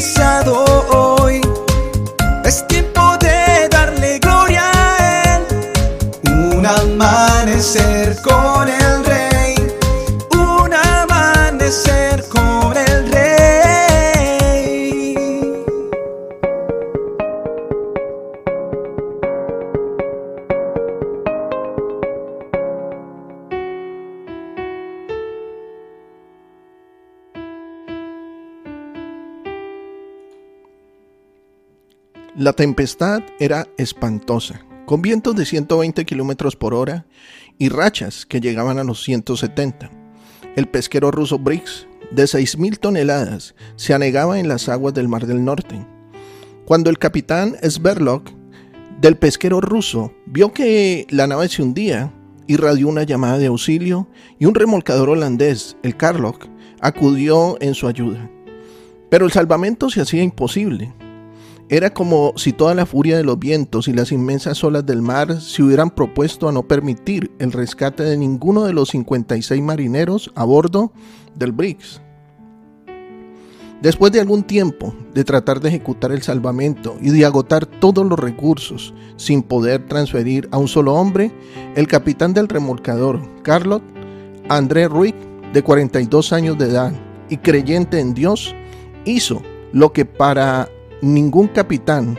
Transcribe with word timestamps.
empezado 0.00 0.64
hoy. 0.96 1.42
Es 2.42 2.66
tiempo 2.68 3.18
de 3.20 3.68
darle 3.70 4.18
gloria 4.18 4.62
a 4.72 5.36
Él. 5.36 5.42
Un 6.56 6.64
amanecer 6.64 8.16
con 8.22 8.66
el 8.66 8.79
La 32.36 32.52
tempestad 32.52 33.24
era 33.40 33.66
espantosa, 33.76 34.64
con 34.86 35.02
vientos 35.02 35.34
de 35.34 35.44
120 35.44 36.04
kilómetros 36.04 36.54
por 36.54 36.74
hora 36.74 37.04
y 37.58 37.70
rachas 37.70 38.24
que 38.24 38.40
llegaban 38.40 38.78
a 38.78 38.84
los 38.84 39.02
170. 39.02 39.90
El 40.54 40.68
pesquero 40.68 41.10
ruso 41.10 41.40
Briggs, 41.40 41.88
de 42.12 42.22
6.000 42.24 42.78
toneladas, 42.78 43.56
se 43.74 43.94
anegaba 43.94 44.38
en 44.38 44.46
las 44.46 44.68
aguas 44.68 44.94
del 44.94 45.08
Mar 45.08 45.26
del 45.26 45.44
Norte. 45.44 45.84
Cuando 46.66 46.88
el 46.88 47.00
capitán 47.00 47.56
Sverlok, 47.68 48.30
del 49.00 49.16
pesquero 49.16 49.60
ruso, 49.60 50.14
vio 50.26 50.52
que 50.52 51.08
la 51.10 51.26
nave 51.26 51.48
se 51.48 51.62
hundía, 51.62 52.12
irradió 52.46 52.86
una 52.86 53.02
llamada 53.02 53.38
de 53.38 53.46
auxilio 53.46 54.06
y 54.38 54.44
un 54.44 54.54
remolcador 54.54 55.10
holandés, 55.10 55.76
el 55.82 55.96
Karlok, 55.96 56.46
acudió 56.80 57.60
en 57.60 57.74
su 57.74 57.88
ayuda. 57.88 58.30
Pero 59.08 59.24
el 59.24 59.32
salvamento 59.32 59.90
se 59.90 60.00
hacía 60.00 60.22
imposible. 60.22 60.92
Era 61.72 61.94
como 61.94 62.32
si 62.34 62.52
toda 62.52 62.74
la 62.74 62.84
furia 62.84 63.16
de 63.16 63.22
los 63.22 63.38
vientos 63.38 63.86
y 63.86 63.92
las 63.92 64.10
inmensas 64.10 64.64
olas 64.64 64.84
del 64.84 65.02
mar 65.02 65.40
se 65.40 65.62
hubieran 65.62 65.90
propuesto 65.90 66.48
a 66.48 66.52
no 66.52 66.64
permitir 66.64 67.30
el 67.38 67.52
rescate 67.52 68.02
de 68.02 68.16
ninguno 68.16 68.64
de 68.64 68.72
los 68.72 68.88
56 68.88 69.62
marineros 69.62 70.32
a 70.34 70.42
bordo 70.42 70.92
del 71.36 71.52
Briggs. 71.52 72.02
Después 73.82 74.10
de 74.10 74.18
algún 74.18 74.42
tiempo 74.42 74.92
de 75.14 75.22
tratar 75.22 75.60
de 75.60 75.68
ejecutar 75.68 76.10
el 76.10 76.22
salvamento 76.22 76.96
y 77.00 77.10
de 77.10 77.24
agotar 77.24 77.66
todos 77.66 78.04
los 78.04 78.18
recursos 78.18 78.92
sin 79.14 79.40
poder 79.44 79.86
transferir 79.86 80.48
a 80.50 80.58
un 80.58 80.66
solo 80.66 80.94
hombre, 80.94 81.30
el 81.76 81.86
capitán 81.86 82.34
del 82.34 82.48
remolcador, 82.48 83.20
Carlot, 83.42 83.84
André 84.48 84.88
Ruick, 84.88 85.14
de 85.52 85.62
42 85.62 86.32
años 86.32 86.58
de 86.58 86.64
edad 86.64 86.92
y 87.28 87.36
creyente 87.36 88.00
en 88.00 88.12
Dios, 88.12 88.56
hizo 89.04 89.40
lo 89.72 89.92
que 89.92 90.04
para 90.04 90.68
ningún 91.00 91.48
capitán 91.48 92.18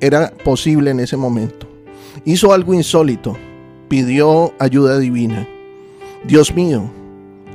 era 0.00 0.32
posible 0.44 0.90
en 0.90 1.00
ese 1.00 1.16
momento. 1.16 1.68
Hizo 2.24 2.52
algo 2.52 2.74
insólito, 2.74 3.36
pidió 3.88 4.52
ayuda 4.58 4.98
divina. 4.98 5.48
Dios 6.24 6.54
mío, 6.54 6.90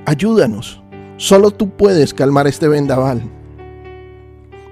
ayúdanos, 0.05 0.81
solo 1.17 1.51
tú 1.51 1.69
puedes 1.69 2.13
calmar 2.13 2.47
este 2.47 2.67
vendaval. 2.67 3.21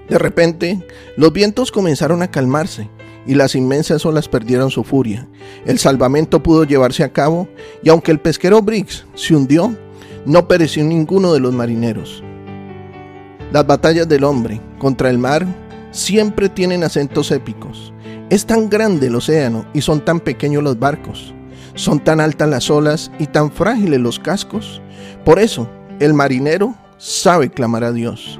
De 0.08 0.18
repente, 0.18 0.84
los 1.16 1.32
vientos 1.32 1.72
comenzaron 1.72 2.22
a 2.22 2.30
calmarse 2.30 2.88
y 3.26 3.34
las 3.34 3.54
inmensas 3.54 4.06
olas 4.06 4.28
perdieron 4.28 4.70
su 4.70 4.84
furia. 4.84 5.26
El 5.64 5.78
salvamento 5.78 6.42
pudo 6.42 6.64
llevarse 6.64 7.02
a 7.02 7.12
cabo 7.12 7.48
y 7.82 7.88
aunque 7.88 8.12
el 8.12 8.20
pesquero 8.20 8.62
Briggs 8.62 9.04
se 9.14 9.34
hundió, 9.34 9.74
no 10.24 10.46
pereció 10.48 10.84
ninguno 10.84 11.32
de 11.32 11.40
los 11.40 11.52
marineros. 11.52 12.22
Las 13.52 13.66
batallas 13.66 14.08
del 14.08 14.24
hombre 14.24 14.60
contra 14.78 15.10
el 15.10 15.18
mar 15.18 15.46
siempre 15.96 16.48
tienen 16.48 16.84
acentos 16.84 17.30
épicos. 17.30 17.92
Es 18.28 18.46
tan 18.46 18.68
grande 18.68 19.06
el 19.06 19.14
océano 19.14 19.66
y 19.72 19.80
son 19.80 20.04
tan 20.04 20.20
pequeños 20.20 20.62
los 20.62 20.78
barcos. 20.78 21.34
Son 21.74 22.00
tan 22.00 22.20
altas 22.20 22.48
las 22.48 22.70
olas 22.70 23.10
y 23.18 23.26
tan 23.26 23.50
frágiles 23.50 24.00
los 24.00 24.18
cascos. 24.18 24.80
Por 25.24 25.38
eso, 25.38 25.68
el 25.98 26.14
marinero 26.14 26.74
sabe 26.98 27.50
clamar 27.50 27.84
a 27.84 27.92
Dios. 27.92 28.38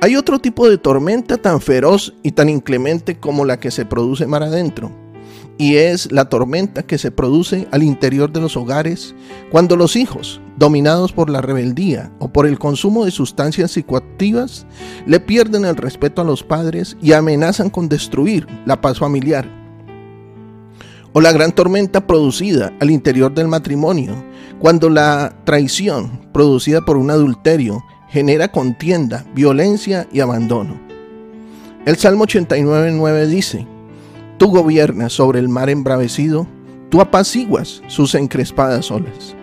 Hay 0.00 0.16
otro 0.16 0.40
tipo 0.40 0.68
de 0.68 0.78
tormenta 0.78 1.36
tan 1.36 1.60
feroz 1.60 2.14
y 2.22 2.32
tan 2.32 2.48
inclemente 2.48 3.18
como 3.18 3.44
la 3.44 3.60
que 3.60 3.70
se 3.70 3.84
produce 3.84 4.26
mar 4.26 4.42
adentro, 4.42 4.90
y 5.58 5.76
es 5.76 6.10
la 6.10 6.28
tormenta 6.28 6.82
que 6.82 6.98
se 6.98 7.10
produce 7.10 7.68
al 7.70 7.82
interior 7.82 8.32
de 8.32 8.40
los 8.40 8.56
hogares 8.56 9.14
cuando 9.50 9.76
los 9.76 9.96
hijos, 9.96 10.40
dominados 10.56 11.12
por 11.12 11.30
la 11.30 11.40
rebeldía 11.40 12.10
o 12.18 12.32
por 12.32 12.46
el 12.46 12.58
consumo 12.58 13.04
de 13.04 13.10
sustancias 13.10 13.72
psicoactivas, 13.72 14.66
le 15.06 15.20
pierden 15.20 15.64
el 15.64 15.76
respeto 15.76 16.22
a 16.22 16.24
los 16.24 16.42
padres 16.42 16.96
y 17.00 17.12
amenazan 17.12 17.70
con 17.70 17.88
destruir 17.88 18.46
la 18.66 18.80
paz 18.80 18.98
familiar. 18.98 19.48
O 21.12 21.20
la 21.20 21.32
gran 21.32 21.52
tormenta 21.52 22.06
producida 22.06 22.72
al 22.80 22.90
interior 22.90 23.34
del 23.34 23.48
matrimonio, 23.48 24.14
cuando 24.58 24.88
la 24.88 25.34
traición 25.44 26.28
producida 26.32 26.80
por 26.80 26.96
un 26.96 27.10
adulterio 27.10 27.84
genera 28.08 28.48
contienda, 28.48 29.24
violencia 29.34 30.08
y 30.12 30.20
abandono. 30.20 30.80
El 31.84 31.96
Salmo 31.96 32.26
89.9 32.26 33.26
dice, 33.26 33.66
Tú 34.42 34.50
gobiernas 34.50 35.12
sobre 35.12 35.38
el 35.38 35.48
mar 35.48 35.70
embravecido, 35.70 36.48
tú 36.90 37.00
apaciguas 37.00 37.80
sus 37.86 38.16
encrespadas 38.16 38.90
olas. 38.90 39.36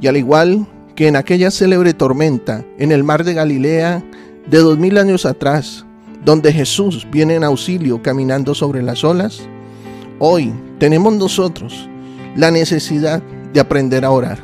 Y 0.00 0.08
al 0.08 0.16
igual 0.16 0.66
que 0.96 1.06
en 1.06 1.14
aquella 1.14 1.52
célebre 1.52 1.94
tormenta 1.94 2.64
en 2.76 2.90
el 2.90 3.04
mar 3.04 3.22
de 3.22 3.34
Galilea 3.34 4.02
de 4.50 4.58
dos 4.58 4.78
mil 4.78 4.98
años 4.98 5.24
atrás, 5.24 5.86
donde 6.24 6.52
Jesús 6.52 7.06
viene 7.08 7.36
en 7.36 7.44
auxilio 7.44 8.02
caminando 8.02 8.52
sobre 8.52 8.82
las 8.82 9.04
olas, 9.04 9.42
hoy 10.18 10.52
tenemos 10.80 11.14
nosotros 11.14 11.88
la 12.34 12.50
necesidad 12.50 13.22
de 13.52 13.60
aprender 13.60 14.04
a 14.04 14.10
orar. 14.10 14.42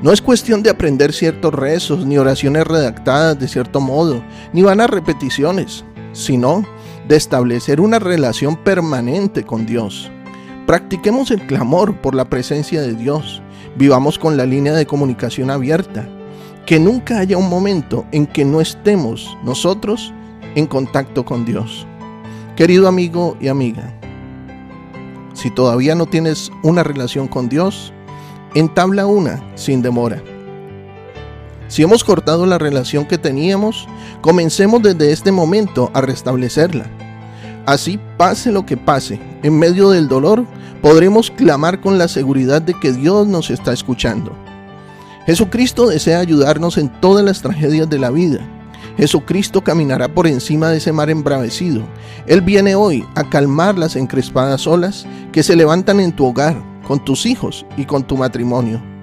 No 0.00 0.12
es 0.12 0.22
cuestión 0.22 0.62
de 0.62 0.70
aprender 0.70 1.12
ciertos 1.12 1.52
rezos, 1.52 2.06
ni 2.06 2.18
oraciones 2.18 2.68
redactadas 2.68 3.36
de 3.36 3.48
cierto 3.48 3.80
modo, 3.80 4.22
ni 4.52 4.62
vanas 4.62 4.90
repeticiones, 4.90 5.84
sino 6.12 6.64
de 7.08 7.16
establecer 7.16 7.80
una 7.80 7.98
relación 7.98 8.56
permanente 8.56 9.44
con 9.44 9.66
Dios. 9.66 10.10
Practiquemos 10.66 11.30
el 11.30 11.46
clamor 11.46 11.96
por 12.00 12.14
la 12.14 12.24
presencia 12.24 12.80
de 12.80 12.94
Dios. 12.94 13.42
Vivamos 13.76 14.18
con 14.18 14.36
la 14.36 14.46
línea 14.46 14.72
de 14.72 14.86
comunicación 14.86 15.50
abierta. 15.50 16.08
Que 16.66 16.80
nunca 16.80 17.18
haya 17.18 17.36
un 17.36 17.50
momento 17.50 18.06
en 18.10 18.26
que 18.26 18.44
no 18.44 18.62
estemos 18.62 19.36
nosotros 19.44 20.14
en 20.54 20.66
contacto 20.66 21.24
con 21.24 21.44
Dios. 21.44 21.86
Querido 22.56 22.88
amigo 22.88 23.36
y 23.40 23.48
amiga, 23.48 23.92
si 25.34 25.50
todavía 25.50 25.94
no 25.94 26.06
tienes 26.06 26.50
una 26.62 26.82
relación 26.82 27.28
con 27.28 27.48
Dios, 27.48 27.92
entabla 28.54 29.04
una 29.04 29.42
sin 29.56 29.82
demora. 29.82 30.22
Si 31.74 31.82
hemos 31.82 32.04
cortado 32.04 32.46
la 32.46 32.56
relación 32.56 33.04
que 33.04 33.18
teníamos, 33.18 33.88
comencemos 34.20 34.80
desde 34.80 35.10
este 35.10 35.32
momento 35.32 35.90
a 35.92 36.02
restablecerla. 36.02 36.86
Así 37.66 37.98
pase 38.16 38.52
lo 38.52 38.64
que 38.64 38.76
pase, 38.76 39.18
en 39.42 39.58
medio 39.58 39.90
del 39.90 40.06
dolor, 40.06 40.46
podremos 40.80 41.32
clamar 41.32 41.80
con 41.80 41.98
la 41.98 42.06
seguridad 42.06 42.62
de 42.62 42.74
que 42.74 42.92
Dios 42.92 43.26
nos 43.26 43.50
está 43.50 43.72
escuchando. 43.72 44.30
Jesucristo 45.26 45.88
desea 45.88 46.20
ayudarnos 46.20 46.78
en 46.78 46.90
todas 47.00 47.24
las 47.24 47.42
tragedias 47.42 47.90
de 47.90 47.98
la 47.98 48.10
vida. 48.10 48.38
Jesucristo 48.96 49.64
caminará 49.64 50.06
por 50.06 50.28
encima 50.28 50.68
de 50.68 50.76
ese 50.76 50.92
mar 50.92 51.10
embravecido. 51.10 51.82
Él 52.28 52.40
viene 52.40 52.76
hoy 52.76 53.04
a 53.16 53.28
calmar 53.28 53.76
las 53.76 53.96
encrespadas 53.96 54.68
olas 54.68 55.06
que 55.32 55.42
se 55.42 55.56
levantan 55.56 55.98
en 55.98 56.12
tu 56.12 56.24
hogar, 56.24 56.56
con 56.86 57.04
tus 57.04 57.26
hijos 57.26 57.66
y 57.76 57.84
con 57.84 58.04
tu 58.04 58.16
matrimonio. 58.16 58.93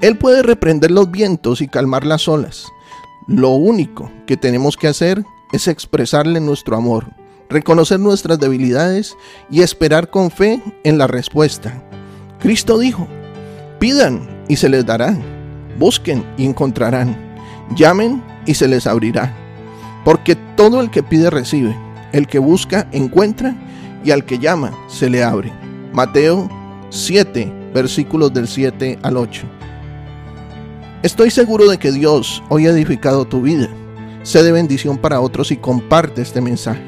Él 0.00 0.18
puede 0.18 0.42
reprender 0.42 0.90
los 0.90 1.10
vientos 1.10 1.60
y 1.60 1.68
calmar 1.68 2.04
las 2.04 2.28
olas. 2.28 2.66
Lo 3.26 3.50
único 3.50 4.10
que 4.26 4.36
tenemos 4.36 4.76
que 4.76 4.88
hacer 4.88 5.24
es 5.52 5.68
expresarle 5.68 6.40
nuestro 6.40 6.76
amor, 6.76 7.06
reconocer 7.48 7.98
nuestras 7.98 8.38
debilidades 8.38 9.16
y 9.50 9.62
esperar 9.62 10.10
con 10.10 10.30
fe 10.30 10.62
en 10.84 10.98
la 10.98 11.06
respuesta. 11.06 11.82
Cristo 12.38 12.78
dijo, 12.78 13.06
pidan 13.78 14.44
y 14.48 14.56
se 14.56 14.68
les 14.68 14.84
dará, 14.84 15.16
busquen 15.78 16.24
y 16.36 16.44
encontrarán, 16.44 17.16
llamen 17.74 18.22
y 18.46 18.54
se 18.54 18.68
les 18.68 18.86
abrirá. 18.86 19.34
Porque 20.04 20.36
todo 20.56 20.80
el 20.80 20.90
que 20.90 21.02
pide 21.02 21.30
recibe, 21.30 21.76
el 22.12 22.26
que 22.26 22.38
busca 22.38 22.86
encuentra 22.92 23.56
y 24.04 24.12
al 24.12 24.24
que 24.24 24.38
llama 24.38 24.72
se 24.88 25.10
le 25.10 25.24
abre. 25.24 25.52
Mateo 25.92 26.48
7, 26.90 27.65
versículos 27.76 28.32
del 28.32 28.48
7 28.48 28.98
al 29.02 29.18
8. 29.18 29.42
Estoy 31.02 31.30
seguro 31.30 31.68
de 31.68 31.76
que 31.76 31.92
Dios 31.92 32.42
hoy 32.48 32.66
ha 32.66 32.70
edificado 32.70 33.26
tu 33.26 33.42
vida. 33.42 33.68
Sé 34.22 34.42
de 34.42 34.50
bendición 34.50 34.96
para 34.96 35.20
otros 35.20 35.50
y 35.50 35.58
comparte 35.58 36.22
este 36.22 36.40
mensaje. 36.40 36.82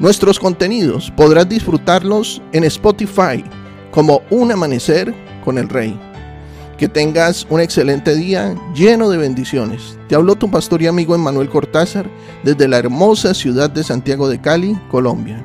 Nuestros 0.00 0.38
contenidos 0.38 1.12
podrás 1.14 1.46
disfrutarlos 1.46 2.40
en 2.52 2.64
Spotify 2.64 3.44
como 3.90 4.22
Un 4.30 4.50
Amanecer 4.50 5.14
con 5.44 5.58
el 5.58 5.68
Rey. 5.68 6.00
Que 6.78 6.88
tengas 6.88 7.46
un 7.50 7.60
excelente 7.60 8.14
día 8.16 8.56
lleno 8.74 9.10
de 9.10 9.18
bendiciones. 9.18 9.98
Te 10.08 10.14
habló 10.14 10.36
tu 10.36 10.50
pastor 10.50 10.80
y 10.80 10.86
amigo 10.86 11.14
Emmanuel 11.14 11.50
Cortázar 11.50 12.08
desde 12.44 12.66
la 12.66 12.78
hermosa 12.78 13.34
ciudad 13.34 13.68
de 13.68 13.84
Santiago 13.84 14.26
de 14.28 14.40
Cali, 14.40 14.74
Colombia. 14.90 15.44